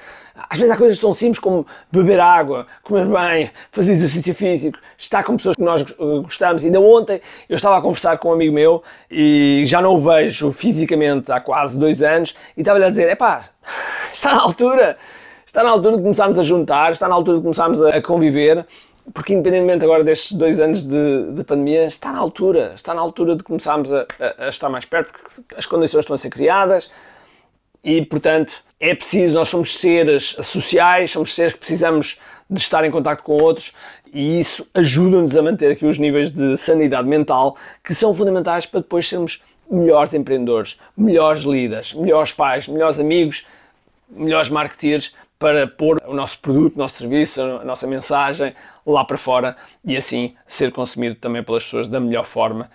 Às 0.48 0.60
vezes 0.60 0.72
há 0.72 0.78
coisas 0.78 1.00
tão 1.00 1.12
simples 1.12 1.40
como 1.40 1.66
beber 1.92 2.20
água, 2.20 2.68
comer 2.84 3.08
bem, 3.08 3.52
fazer 3.72 3.94
exercício 3.94 4.34
físico, 4.36 4.78
estar 4.96 5.24
com 5.24 5.36
pessoas 5.36 5.56
que 5.56 5.64
nós 5.64 5.82
gostamos. 6.22 6.64
Ainda 6.64 6.80
ontem 6.80 7.20
eu 7.50 7.56
estava 7.56 7.80
a 7.80 7.82
conversar 7.82 8.20
com 8.20 8.30
um 8.30 8.34
amigo 8.34 8.54
meu 8.54 8.84
e 9.10 9.64
já 9.66 9.82
não 9.82 9.96
o 9.96 9.98
vejo 9.98 10.52
fisicamente 10.52 11.32
há 11.32 11.42
quase 11.42 11.80
dois 11.80 12.04
anos 12.04 12.36
e 12.56 12.62
estava-lhe 12.62 12.86
a 12.86 12.90
dizer: 12.92 13.10
é 13.10 13.16
pá, 13.16 13.42
está 14.14 14.36
na 14.36 14.42
altura, 14.42 14.98
está 15.48 15.64
na 15.64 15.72
altura 15.72 15.98
de 15.98 16.04
começarmos 16.04 16.38
a 16.38 16.44
juntar, 16.44 16.92
está 16.92 17.08
na 17.08 17.16
altura 17.16 17.38
de 17.38 17.44
começarmos 17.44 17.82
a 17.82 18.00
conviver 18.04 18.68
porque 19.13 19.34
independentemente 19.34 19.84
agora 19.84 20.04
destes 20.04 20.38
dois 20.38 20.60
anos 20.60 20.84
de, 20.84 21.32
de, 21.34 21.44
pandemia, 21.44 21.86
está 21.86 22.12
na 22.12 22.20
altura, 22.20 22.74
está 22.75 22.94
na 22.94 23.01
altura 23.01 23.36
de 23.36 23.44
começarmos 23.44 23.92
a, 23.92 24.06
a, 24.20 24.46
a, 24.46 24.50
estar 24.50 24.70
mais 24.70 24.86
perto, 24.86 25.12
porque 25.12 25.56
as 25.56 25.66
condições 25.66 26.01
estão 26.01 26.16
a 26.16 26.18
ser 26.18 26.30
criadas, 26.30 26.89
e, 27.84 28.06
portanto, 28.06 28.63
é 28.80 28.94
preciso, 28.94 29.34
nós 29.34 29.50
somos 29.50 29.78
seres 29.78 30.36
sociais, 30.44 31.12
somos 31.12 31.34
seres 31.34 31.54
que 31.54 31.60
precisamos 31.60 32.20
de 32.50 32.60
estar 32.60 32.84
em 32.84 32.92
contato 32.92 33.24
com 33.24 33.34
outros 33.34 33.74
e 34.12 34.39
isso 34.39 34.68
ajuda-nos 34.74 35.36
a 35.38 35.42
manter 35.42 35.72
aqui 35.72 35.86
os 35.86 36.00
níveis 36.00 36.32
de 36.32 36.58
sanidade 36.58 37.08
mental 37.08 37.56
que 37.84 37.94
são 37.94 38.13
fundamentais 38.13 38.66
para 38.66 38.80
depois 38.80 39.08
sermos 39.08 39.44
melhores 39.70 40.13
empreendedores, 40.13 40.80
melhores 40.98 41.44
líderes, 41.44 41.94
melhores 41.94 42.32
pais, 42.32 42.68
melhores 42.68 43.00
amigos, 43.00 43.46
melhores 44.10 44.50
marketeers 44.50 45.13
para 45.39 45.67
pôr 45.67 46.01
o 46.05 46.13
nosso 46.13 46.39
produto, 46.39 46.75
o 46.75 46.79
nosso 46.79 46.98
serviço, 46.98 47.41
a 47.41 47.63
nossa 47.63 47.88
mensagem 47.88 48.53
lá 48.86 49.05
para 49.05 49.17
fora 49.17 49.55
e 49.84 49.96
assim 49.98 50.36
ser 50.46 50.72
consumido 50.72 51.15
também 51.15 51.43
pelas 51.43 51.63
pessoas 51.63 51.88
da 51.88 52.00
melhor 52.00 52.25
forma 52.25 52.69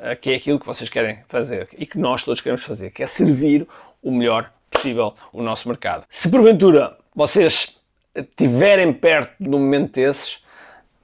Eh, 0.00 0.16
que 0.16 0.30
é 0.30 0.34
aquilo 0.36 0.58
que 0.58 0.66
vocês 0.66 0.88
querem 0.88 1.22
fazer 1.26 1.68
e 1.76 1.84
que 1.86 1.98
nós 1.98 2.22
todos 2.22 2.40
queremos 2.40 2.64
fazer, 2.64 2.90
que 2.90 3.02
é 3.02 3.06
servir 3.06 3.66
o 4.02 4.10
melhor 4.10 4.50
possível 4.70 5.14
o 5.32 5.42
nosso 5.42 5.68
mercado. 5.68 6.06
Se 6.08 6.30
porventura 6.30 6.96
vocês 7.14 7.78
estiverem 8.14 8.92
perto 8.94 9.34
de 9.38 9.48
um 9.48 9.58
momento 9.58 9.92
desses, 9.92 10.42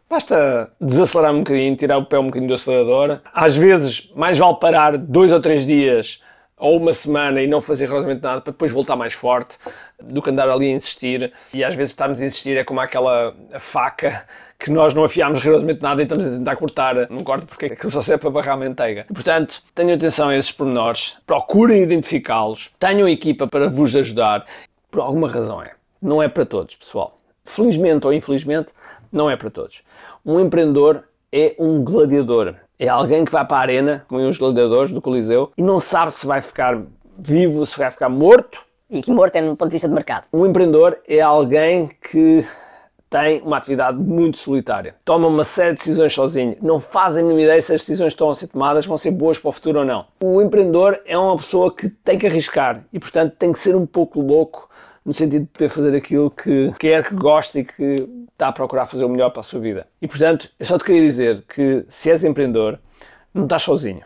basta 0.09 0.71
desacelerar 0.81 1.33
um 1.35 1.39
bocadinho, 1.39 1.77
tirar 1.77 1.99
o 1.99 2.07
pé 2.07 2.19
um 2.19 2.27
bocadinho 2.27 2.49
do 2.49 2.55
acelerador. 2.55 3.21
Às 3.33 3.57
vezes, 3.57 4.11
mais 4.15 4.39
vale 4.39 4.57
parar 4.59 4.97
dois 4.97 5.33
ou 5.33 5.41
três 5.41 5.67
dias 5.67 6.21
ou 6.59 6.79
uma 6.79 6.93
semana 6.93 7.41
e 7.43 7.47
não 7.47 7.61
fazer 7.61 7.85
rigorosamente 7.85 8.23
nada 8.23 8.41
para 8.41 8.51
depois 8.51 8.73
voltar 8.73 8.97
mais 8.97 9.13
forte 9.13 9.59
do 10.03 10.23
que 10.23 10.31
andar 10.31 10.49
ali 10.49 10.73
a 10.73 10.77
insistir. 10.77 11.33
E 11.53 11.63
às 11.63 11.75
vezes 11.75 11.91
estarmos 11.93 12.21
a 12.21 12.25
insistir 12.25 12.57
é 12.57 12.65
como 12.65 12.81
aquela 12.81 13.35
faca 13.59 14.25
que 14.59 14.71
nós 14.71 14.95
não 14.95 15.05
afiámos 15.05 15.39
rigorosamente 15.39 15.83
nada 15.83 16.01
e 16.01 16.05
estamos 16.05 16.27
a 16.27 16.31
tentar 16.31 16.57
cortar. 16.57 17.11
Não 17.11 17.23
corta 17.23 17.47
porque 17.47 17.67
aquilo 17.67 17.91
só 17.91 18.01
serve 18.01 18.23
para 18.23 18.31
barrar 18.31 18.55
a 18.55 18.57
manteiga. 18.57 19.05
Portanto, 19.13 19.63
tenham 19.75 19.95
atenção 19.95 20.31
a 20.31 20.37
esses 20.37 20.53
pormenores, 20.53 21.17
procurem 21.27 21.83
identificá-los, 21.83 22.71
tenham 22.79 23.09
equipa 23.09 23.47
para 23.47 23.69
vos 23.69 23.95
ajudar. 23.95 24.47
Por 24.91 25.01
alguma 25.01 25.31
razão 25.31 25.63
é. 25.63 25.73
Não 26.01 26.23
é 26.23 26.29
para 26.29 26.47
todos, 26.47 26.75
pessoal. 26.75 27.21
Felizmente 27.45 28.07
ou 28.07 28.13
infelizmente, 28.13 28.69
não 29.17 29.31
é 29.31 29.37
para 29.37 29.51
todos. 29.51 29.83
Um 30.25 30.39
empreendedor 30.39 31.05
é 31.33 31.55
um 31.59 31.83
gladiador 31.83 32.55
é 32.79 32.89
alguém 32.89 33.25
que 33.25 33.33
vai 33.33 33.45
para 33.45 33.57
a 33.57 33.61
arena, 33.61 34.05
como 34.07 34.21
os 34.29 34.37
gladiadores 34.37 34.93
do 34.93 35.01
Coliseu, 35.01 35.51
e 35.57 35.63
não 35.63 35.81
sabe 35.81 36.13
se 36.13 36.27
vai 36.27 36.43
ficar 36.43 36.79
vivo, 37.19 37.65
se 37.65 37.79
vai 37.79 37.91
ficar 37.91 38.09
morto. 38.09 38.65
E 38.91 39.01
que 39.01 39.11
morto 39.11 39.35
é 39.35 39.41
no 39.41 39.57
ponto 39.57 39.69
de 39.69 39.73
vista 39.73 39.89
de 39.89 39.95
mercado. 39.95 40.27
Um 40.33 40.47
empreendedor 40.47 40.99
é 41.09 41.21
alguém 41.21 41.89
que 41.89 42.47
tem 43.11 43.41
uma 43.41 43.57
atividade 43.57 43.99
muito 43.99 44.39
solitária. 44.39 44.95
Toma 45.05 45.27
uma 45.27 45.43
série 45.43 45.73
de 45.73 45.79
decisões 45.79 46.13
sozinho. 46.13 46.57
Não 46.63 46.79
fazem 46.79 47.25
nenhuma 47.25 47.43
ideia 47.43 47.61
se 47.63 47.73
as 47.73 47.81
decisões 47.81 48.13
que 48.13 48.15
estão 48.15 48.31
a 48.31 48.37
ser 48.37 48.47
tomadas 48.49 48.87
vão 48.87 48.97
ser 48.97 49.11
boas 49.11 49.39
para 49.39 49.49
o 49.49 49.53
futuro 49.53 49.81
ou 49.81 49.85
não. 49.85 50.05
O 50.23 50.41
empreendedor 50.41 51.01
é 51.05 51.19
uma 51.19 51.37
pessoa 51.37 51.75
que 51.75 51.89
tem 51.89 52.19
que 52.19 52.27
arriscar 52.27 52.85
e, 52.93 53.01
portanto, 53.01 53.35
tem 53.37 53.53
que 53.53 53.59
ser 53.59 53.75
um 53.75 53.87
pouco 53.87 54.21
louco 54.21 54.69
no 55.07 55.15
sentido 55.15 55.43
de 55.43 55.51
poder 55.51 55.69
fazer 55.69 55.97
aquilo 55.97 56.29
que 56.33 56.73
quer, 56.81 57.09
que 57.09 57.15
gosta 57.15 57.61
e 57.61 57.65
que 57.65 58.09
está 58.33 58.49
a 58.49 58.53
procurar 58.53 58.87
fazer 58.87 59.05
o 59.05 59.09
melhor 59.09 59.31
para 59.31 59.41
a 59.41 59.45
sua 59.45 59.61
vida. 59.61 59.87
E 60.03 60.09
portanto, 60.09 60.51
eu 60.59 60.67
só 60.67 60.77
te 60.77 60.85
queria 60.85 61.01
dizer 61.01 61.45
que 61.49 61.87
se 61.89 62.11
és 62.11 62.25
empreendedor, 62.25 62.81
não 63.33 63.45
estás 63.45 63.63
sozinho. 63.63 64.03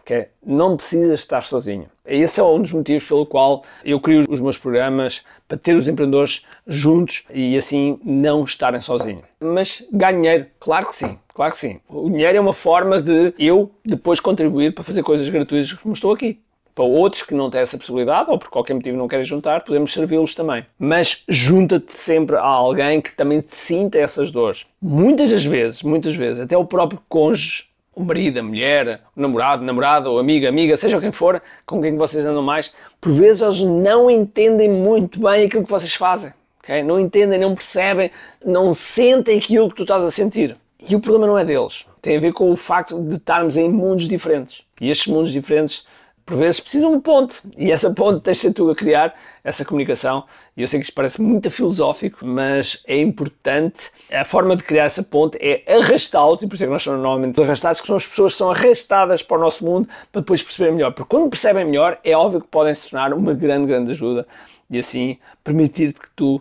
Okay? 0.00 0.26
Não 0.44 0.76
precisas 0.76 1.20
estar 1.20 1.42
sozinho. 1.42 1.86
Esse 2.04 2.40
é 2.40 2.42
um 2.42 2.60
dos 2.60 2.72
motivos 2.72 3.04
pelo 3.06 3.24
qual 3.24 3.62
eu 3.84 4.00
crio 4.00 4.26
os 4.28 4.40
meus 4.40 4.58
programas 4.58 5.22
para 5.46 5.56
ter 5.56 5.76
os 5.76 5.86
empreendedores 5.86 6.44
juntos 6.66 7.26
e 7.30 7.56
assim 7.56 8.00
não 8.04 8.42
estarem 8.42 8.80
sozinhos. 8.80 9.22
Mas 9.38 9.86
ganho 9.92 10.20
dinheiro, 10.20 10.46
claro 10.58 10.86
que 10.86 10.96
sim, 10.96 11.16
claro 11.32 11.52
que 11.52 11.58
sim. 11.58 11.78
O 11.88 12.10
dinheiro 12.10 12.36
é 12.36 12.40
uma 12.40 12.54
forma 12.54 13.00
de 13.00 13.32
eu 13.38 13.70
depois 13.84 14.18
contribuir 14.18 14.74
para 14.74 14.82
fazer 14.82 15.04
coisas 15.04 15.28
gratuitas 15.28 15.72
como 15.74 15.94
estou 15.94 16.12
aqui 16.12 16.40
para 16.74 16.84
outros 16.84 17.22
que 17.22 17.34
não 17.34 17.50
têm 17.50 17.60
essa 17.60 17.76
possibilidade 17.76 18.30
ou 18.30 18.38
por 18.38 18.48
qualquer 18.48 18.74
motivo 18.74 18.96
não 18.96 19.08
querem 19.08 19.24
juntar, 19.24 19.62
podemos 19.62 19.92
servi-los 19.92 20.34
também. 20.34 20.64
Mas 20.78 21.24
junta-te 21.28 21.92
sempre 21.92 22.36
a 22.36 22.42
alguém 22.42 23.00
que 23.00 23.14
também 23.14 23.40
te 23.40 23.54
sinta 23.54 23.98
essas 23.98 24.30
dores. 24.30 24.66
Muitas 24.80 25.30
das 25.30 25.44
vezes, 25.44 25.82
muitas 25.82 26.14
vezes, 26.14 26.40
até 26.40 26.56
o 26.56 26.64
próprio 26.64 27.00
cônjuge, 27.08 27.70
o 27.94 28.02
marido, 28.02 28.38
a 28.38 28.42
mulher, 28.42 29.00
o 29.16 29.20
namorado, 29.20 29.64
namorada, 29.64 30.08
ou 30.08 30.18
amiga, 30.18 30.48
amiga, 30.48 30.76
seja 30.76 31.00
quem 31.00 31.12
for, 31.12 31.42
com 31.66 31.82
quem 31.82 31.96
vocês 31.96 32.24
andam 32.24 32.42
mais, 32.42 32.74
por 33.00 33.12
vezes 33.12 33.42
eles 33.42 33.60
não 33.60 34.10
entendem 34.10 34.68
muito 34.68 35.20
bem 35.20 35.44
aquilo 35.44 35.64
que 35.64 35.70
vocês 35.70 35.94
fazem. 35.94 36.32
Okay? 36.62 36.82
Não 36.82 36.98
entendem, 36.98 37.38
não 37.38 37.54
percebem, 37.54 38.10
não 38.44 38.72
sentem 38.72 39.38
aquilo 39.38 39.68
que 39.68 39.76
tu 39.76 39.82
estás 39.82 40.02
a 40.02 40.10
sentir. 40.10 40.56
E 40.88 40.94
o 40.94 41.00
problema 41.00 41.26
não 41.26 41.38
é 41.38 41.44
deles. 41.44 41.84
Tem 42.00 42.16
a 42.16 42.20
ver 42.20 42.32
com 42.32 42.50
o 42.50 42.56
facto 42.56 43.00
de 43.02 43.16
estarmos 43.16 43.56
em 43.56 43.68
mundos 43.68 44.08
diferentes. 44.08 44.62
E 44.80 44.90
estes 44.90 45.08
mundos 45.08 45.30
diferentes 45.30 45.84
por 46.30 46.38
vezes 46.38 46.60
precisam 46.60 46.90
de 46.90 46.94
uma 46.94 47.02
ponte 47.02 47.40
e 47.56 47.72
essa 47.72 47.92
ponte 47.92 48.20
tens 48.20 48.36
de 48.36 48.42
ser 48.42 48.52
tu 48.54 48.70
a 48.70 48.76
criar 48.76 49.12
essa 49.42 49.64
comunicação. 49.64 50.24
E 50.56 50.62
eu 50.62 50.68
sei 50.68 50.78
que 50.78 50.84
isto 50.84 50.94
parece 50.94 51.20
muito 51.20 51.50
filosófico, 51.50 52.24
mas 52.24 52.84
é 52.86 52.96
importante. 53.00 53.90
A 54.12 54.24
forma 54.24 54.54
de 54.54 54.62
criar 54.62 54.84
essa 54.84 55.02
ponte 55.02 55.36
é 55.40 55.64
arrastá-los, 55.66 56.40
e 56.40 56.46
por 56.46 56.54
isso 56.54 56.62
é 56.62 56.66
que 56.68 56.72
nós 56.72 56.84
somos 56.84 57.00
normalmente 57.00 57.42
arrastados, 57.42 57.80
que 57.80 57.86
são 57.88 57.96
as 57.96 58.06
pessoas 58.06 58.34
que 58.34 58.38
são 58.38 58.48
arrastadas 58.48 59.24
para 59.24 59.38
o 59.38 59.40
nosso 59.40 59.64
mundo 59.64 59.88
para 60.12 60.20
depois 60.20 60.40
perceberem 60.40 60.76
melhor. 60.76 60.92
Porque 60.92 61.08
quando 61.08 61.28
percebem 61.28 61.64
melhor, 61.64 61.98
é 62.04 62.16
óbvio 62.16 62.40
que 62.40 62.46
podem 62.46 62.76
se 62.76 62.88
tornar 62.88 63.12
uma 63.12 63.34
grande, 63.34 63.66
grande 63.66 63.90
ajuda 63.90 64.24
e 64.70 64.78
assim 64.78 65.18
permitir-te 65.42 65.98
que 65.98 66.10
tu 66.14 66.40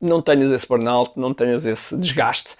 não 0.00 0.22
tenhas 0.22 0.52
esse 0.52 0.68
burnout, 0.68 1.10
não 1.16 1.34
tenhas 1.34 1.66
esse 1.66 1.96
desgaste 1.96 2.54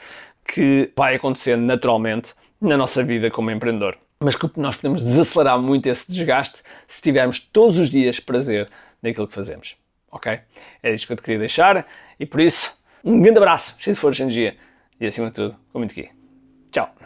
que 0.44 0.90
vai 0.96 1.14
acontecendo 1.14 1.62
naturalmente 1.62 2.34
na 2.60 2.76
nossa 2.76 3.04
vida 3.04 3.30
como 3.30 3.48
empreendedor 3.48 3.96
mas 4.20 4.34
que 4.34 4.48
nós 4.56 4.76
podemos 4.76 5.02
desacelerar 5.02 5.60
muito 5.60 5.87
esse 5.87 6.10
desgaste 6.10 6.62
se 6.87 7.00
tivermos 7.00 7.38
todos 7.38 7.78
os 7.78 7.88
dias 7.90 8.18
prazer 8.18 8.68
naquilo 9.02 9.28
que 9.28 9.34
fazemos. 9.34 9.76
Ok? 10.10 10.40
É 10.82 10.92
isto 10.92 11.06
que 11.06 11.12
eu 11.12 11.16
te 11.16 11.22
queria 11.22 11.38
deixar 11.38 11.87
e 12.18 12.26
por 12.26 12.40
isso, 12.40 12.76
um 13.04 13.20
grande 13.20 13.38
abraço, 13.38 13.75
cheio 13.78 13.94
de 13.94 14.00
força, 14.00 14.22
energia 14.22 14.56
e 15.00 15.06
acima 15.06 15.28
de 15.28 15.34
tudo, 15.34 15.56
com 15.72 15.78
muito 15.78 15.92
aqui. 15.92 16.10
Tchau! 16.70 16.98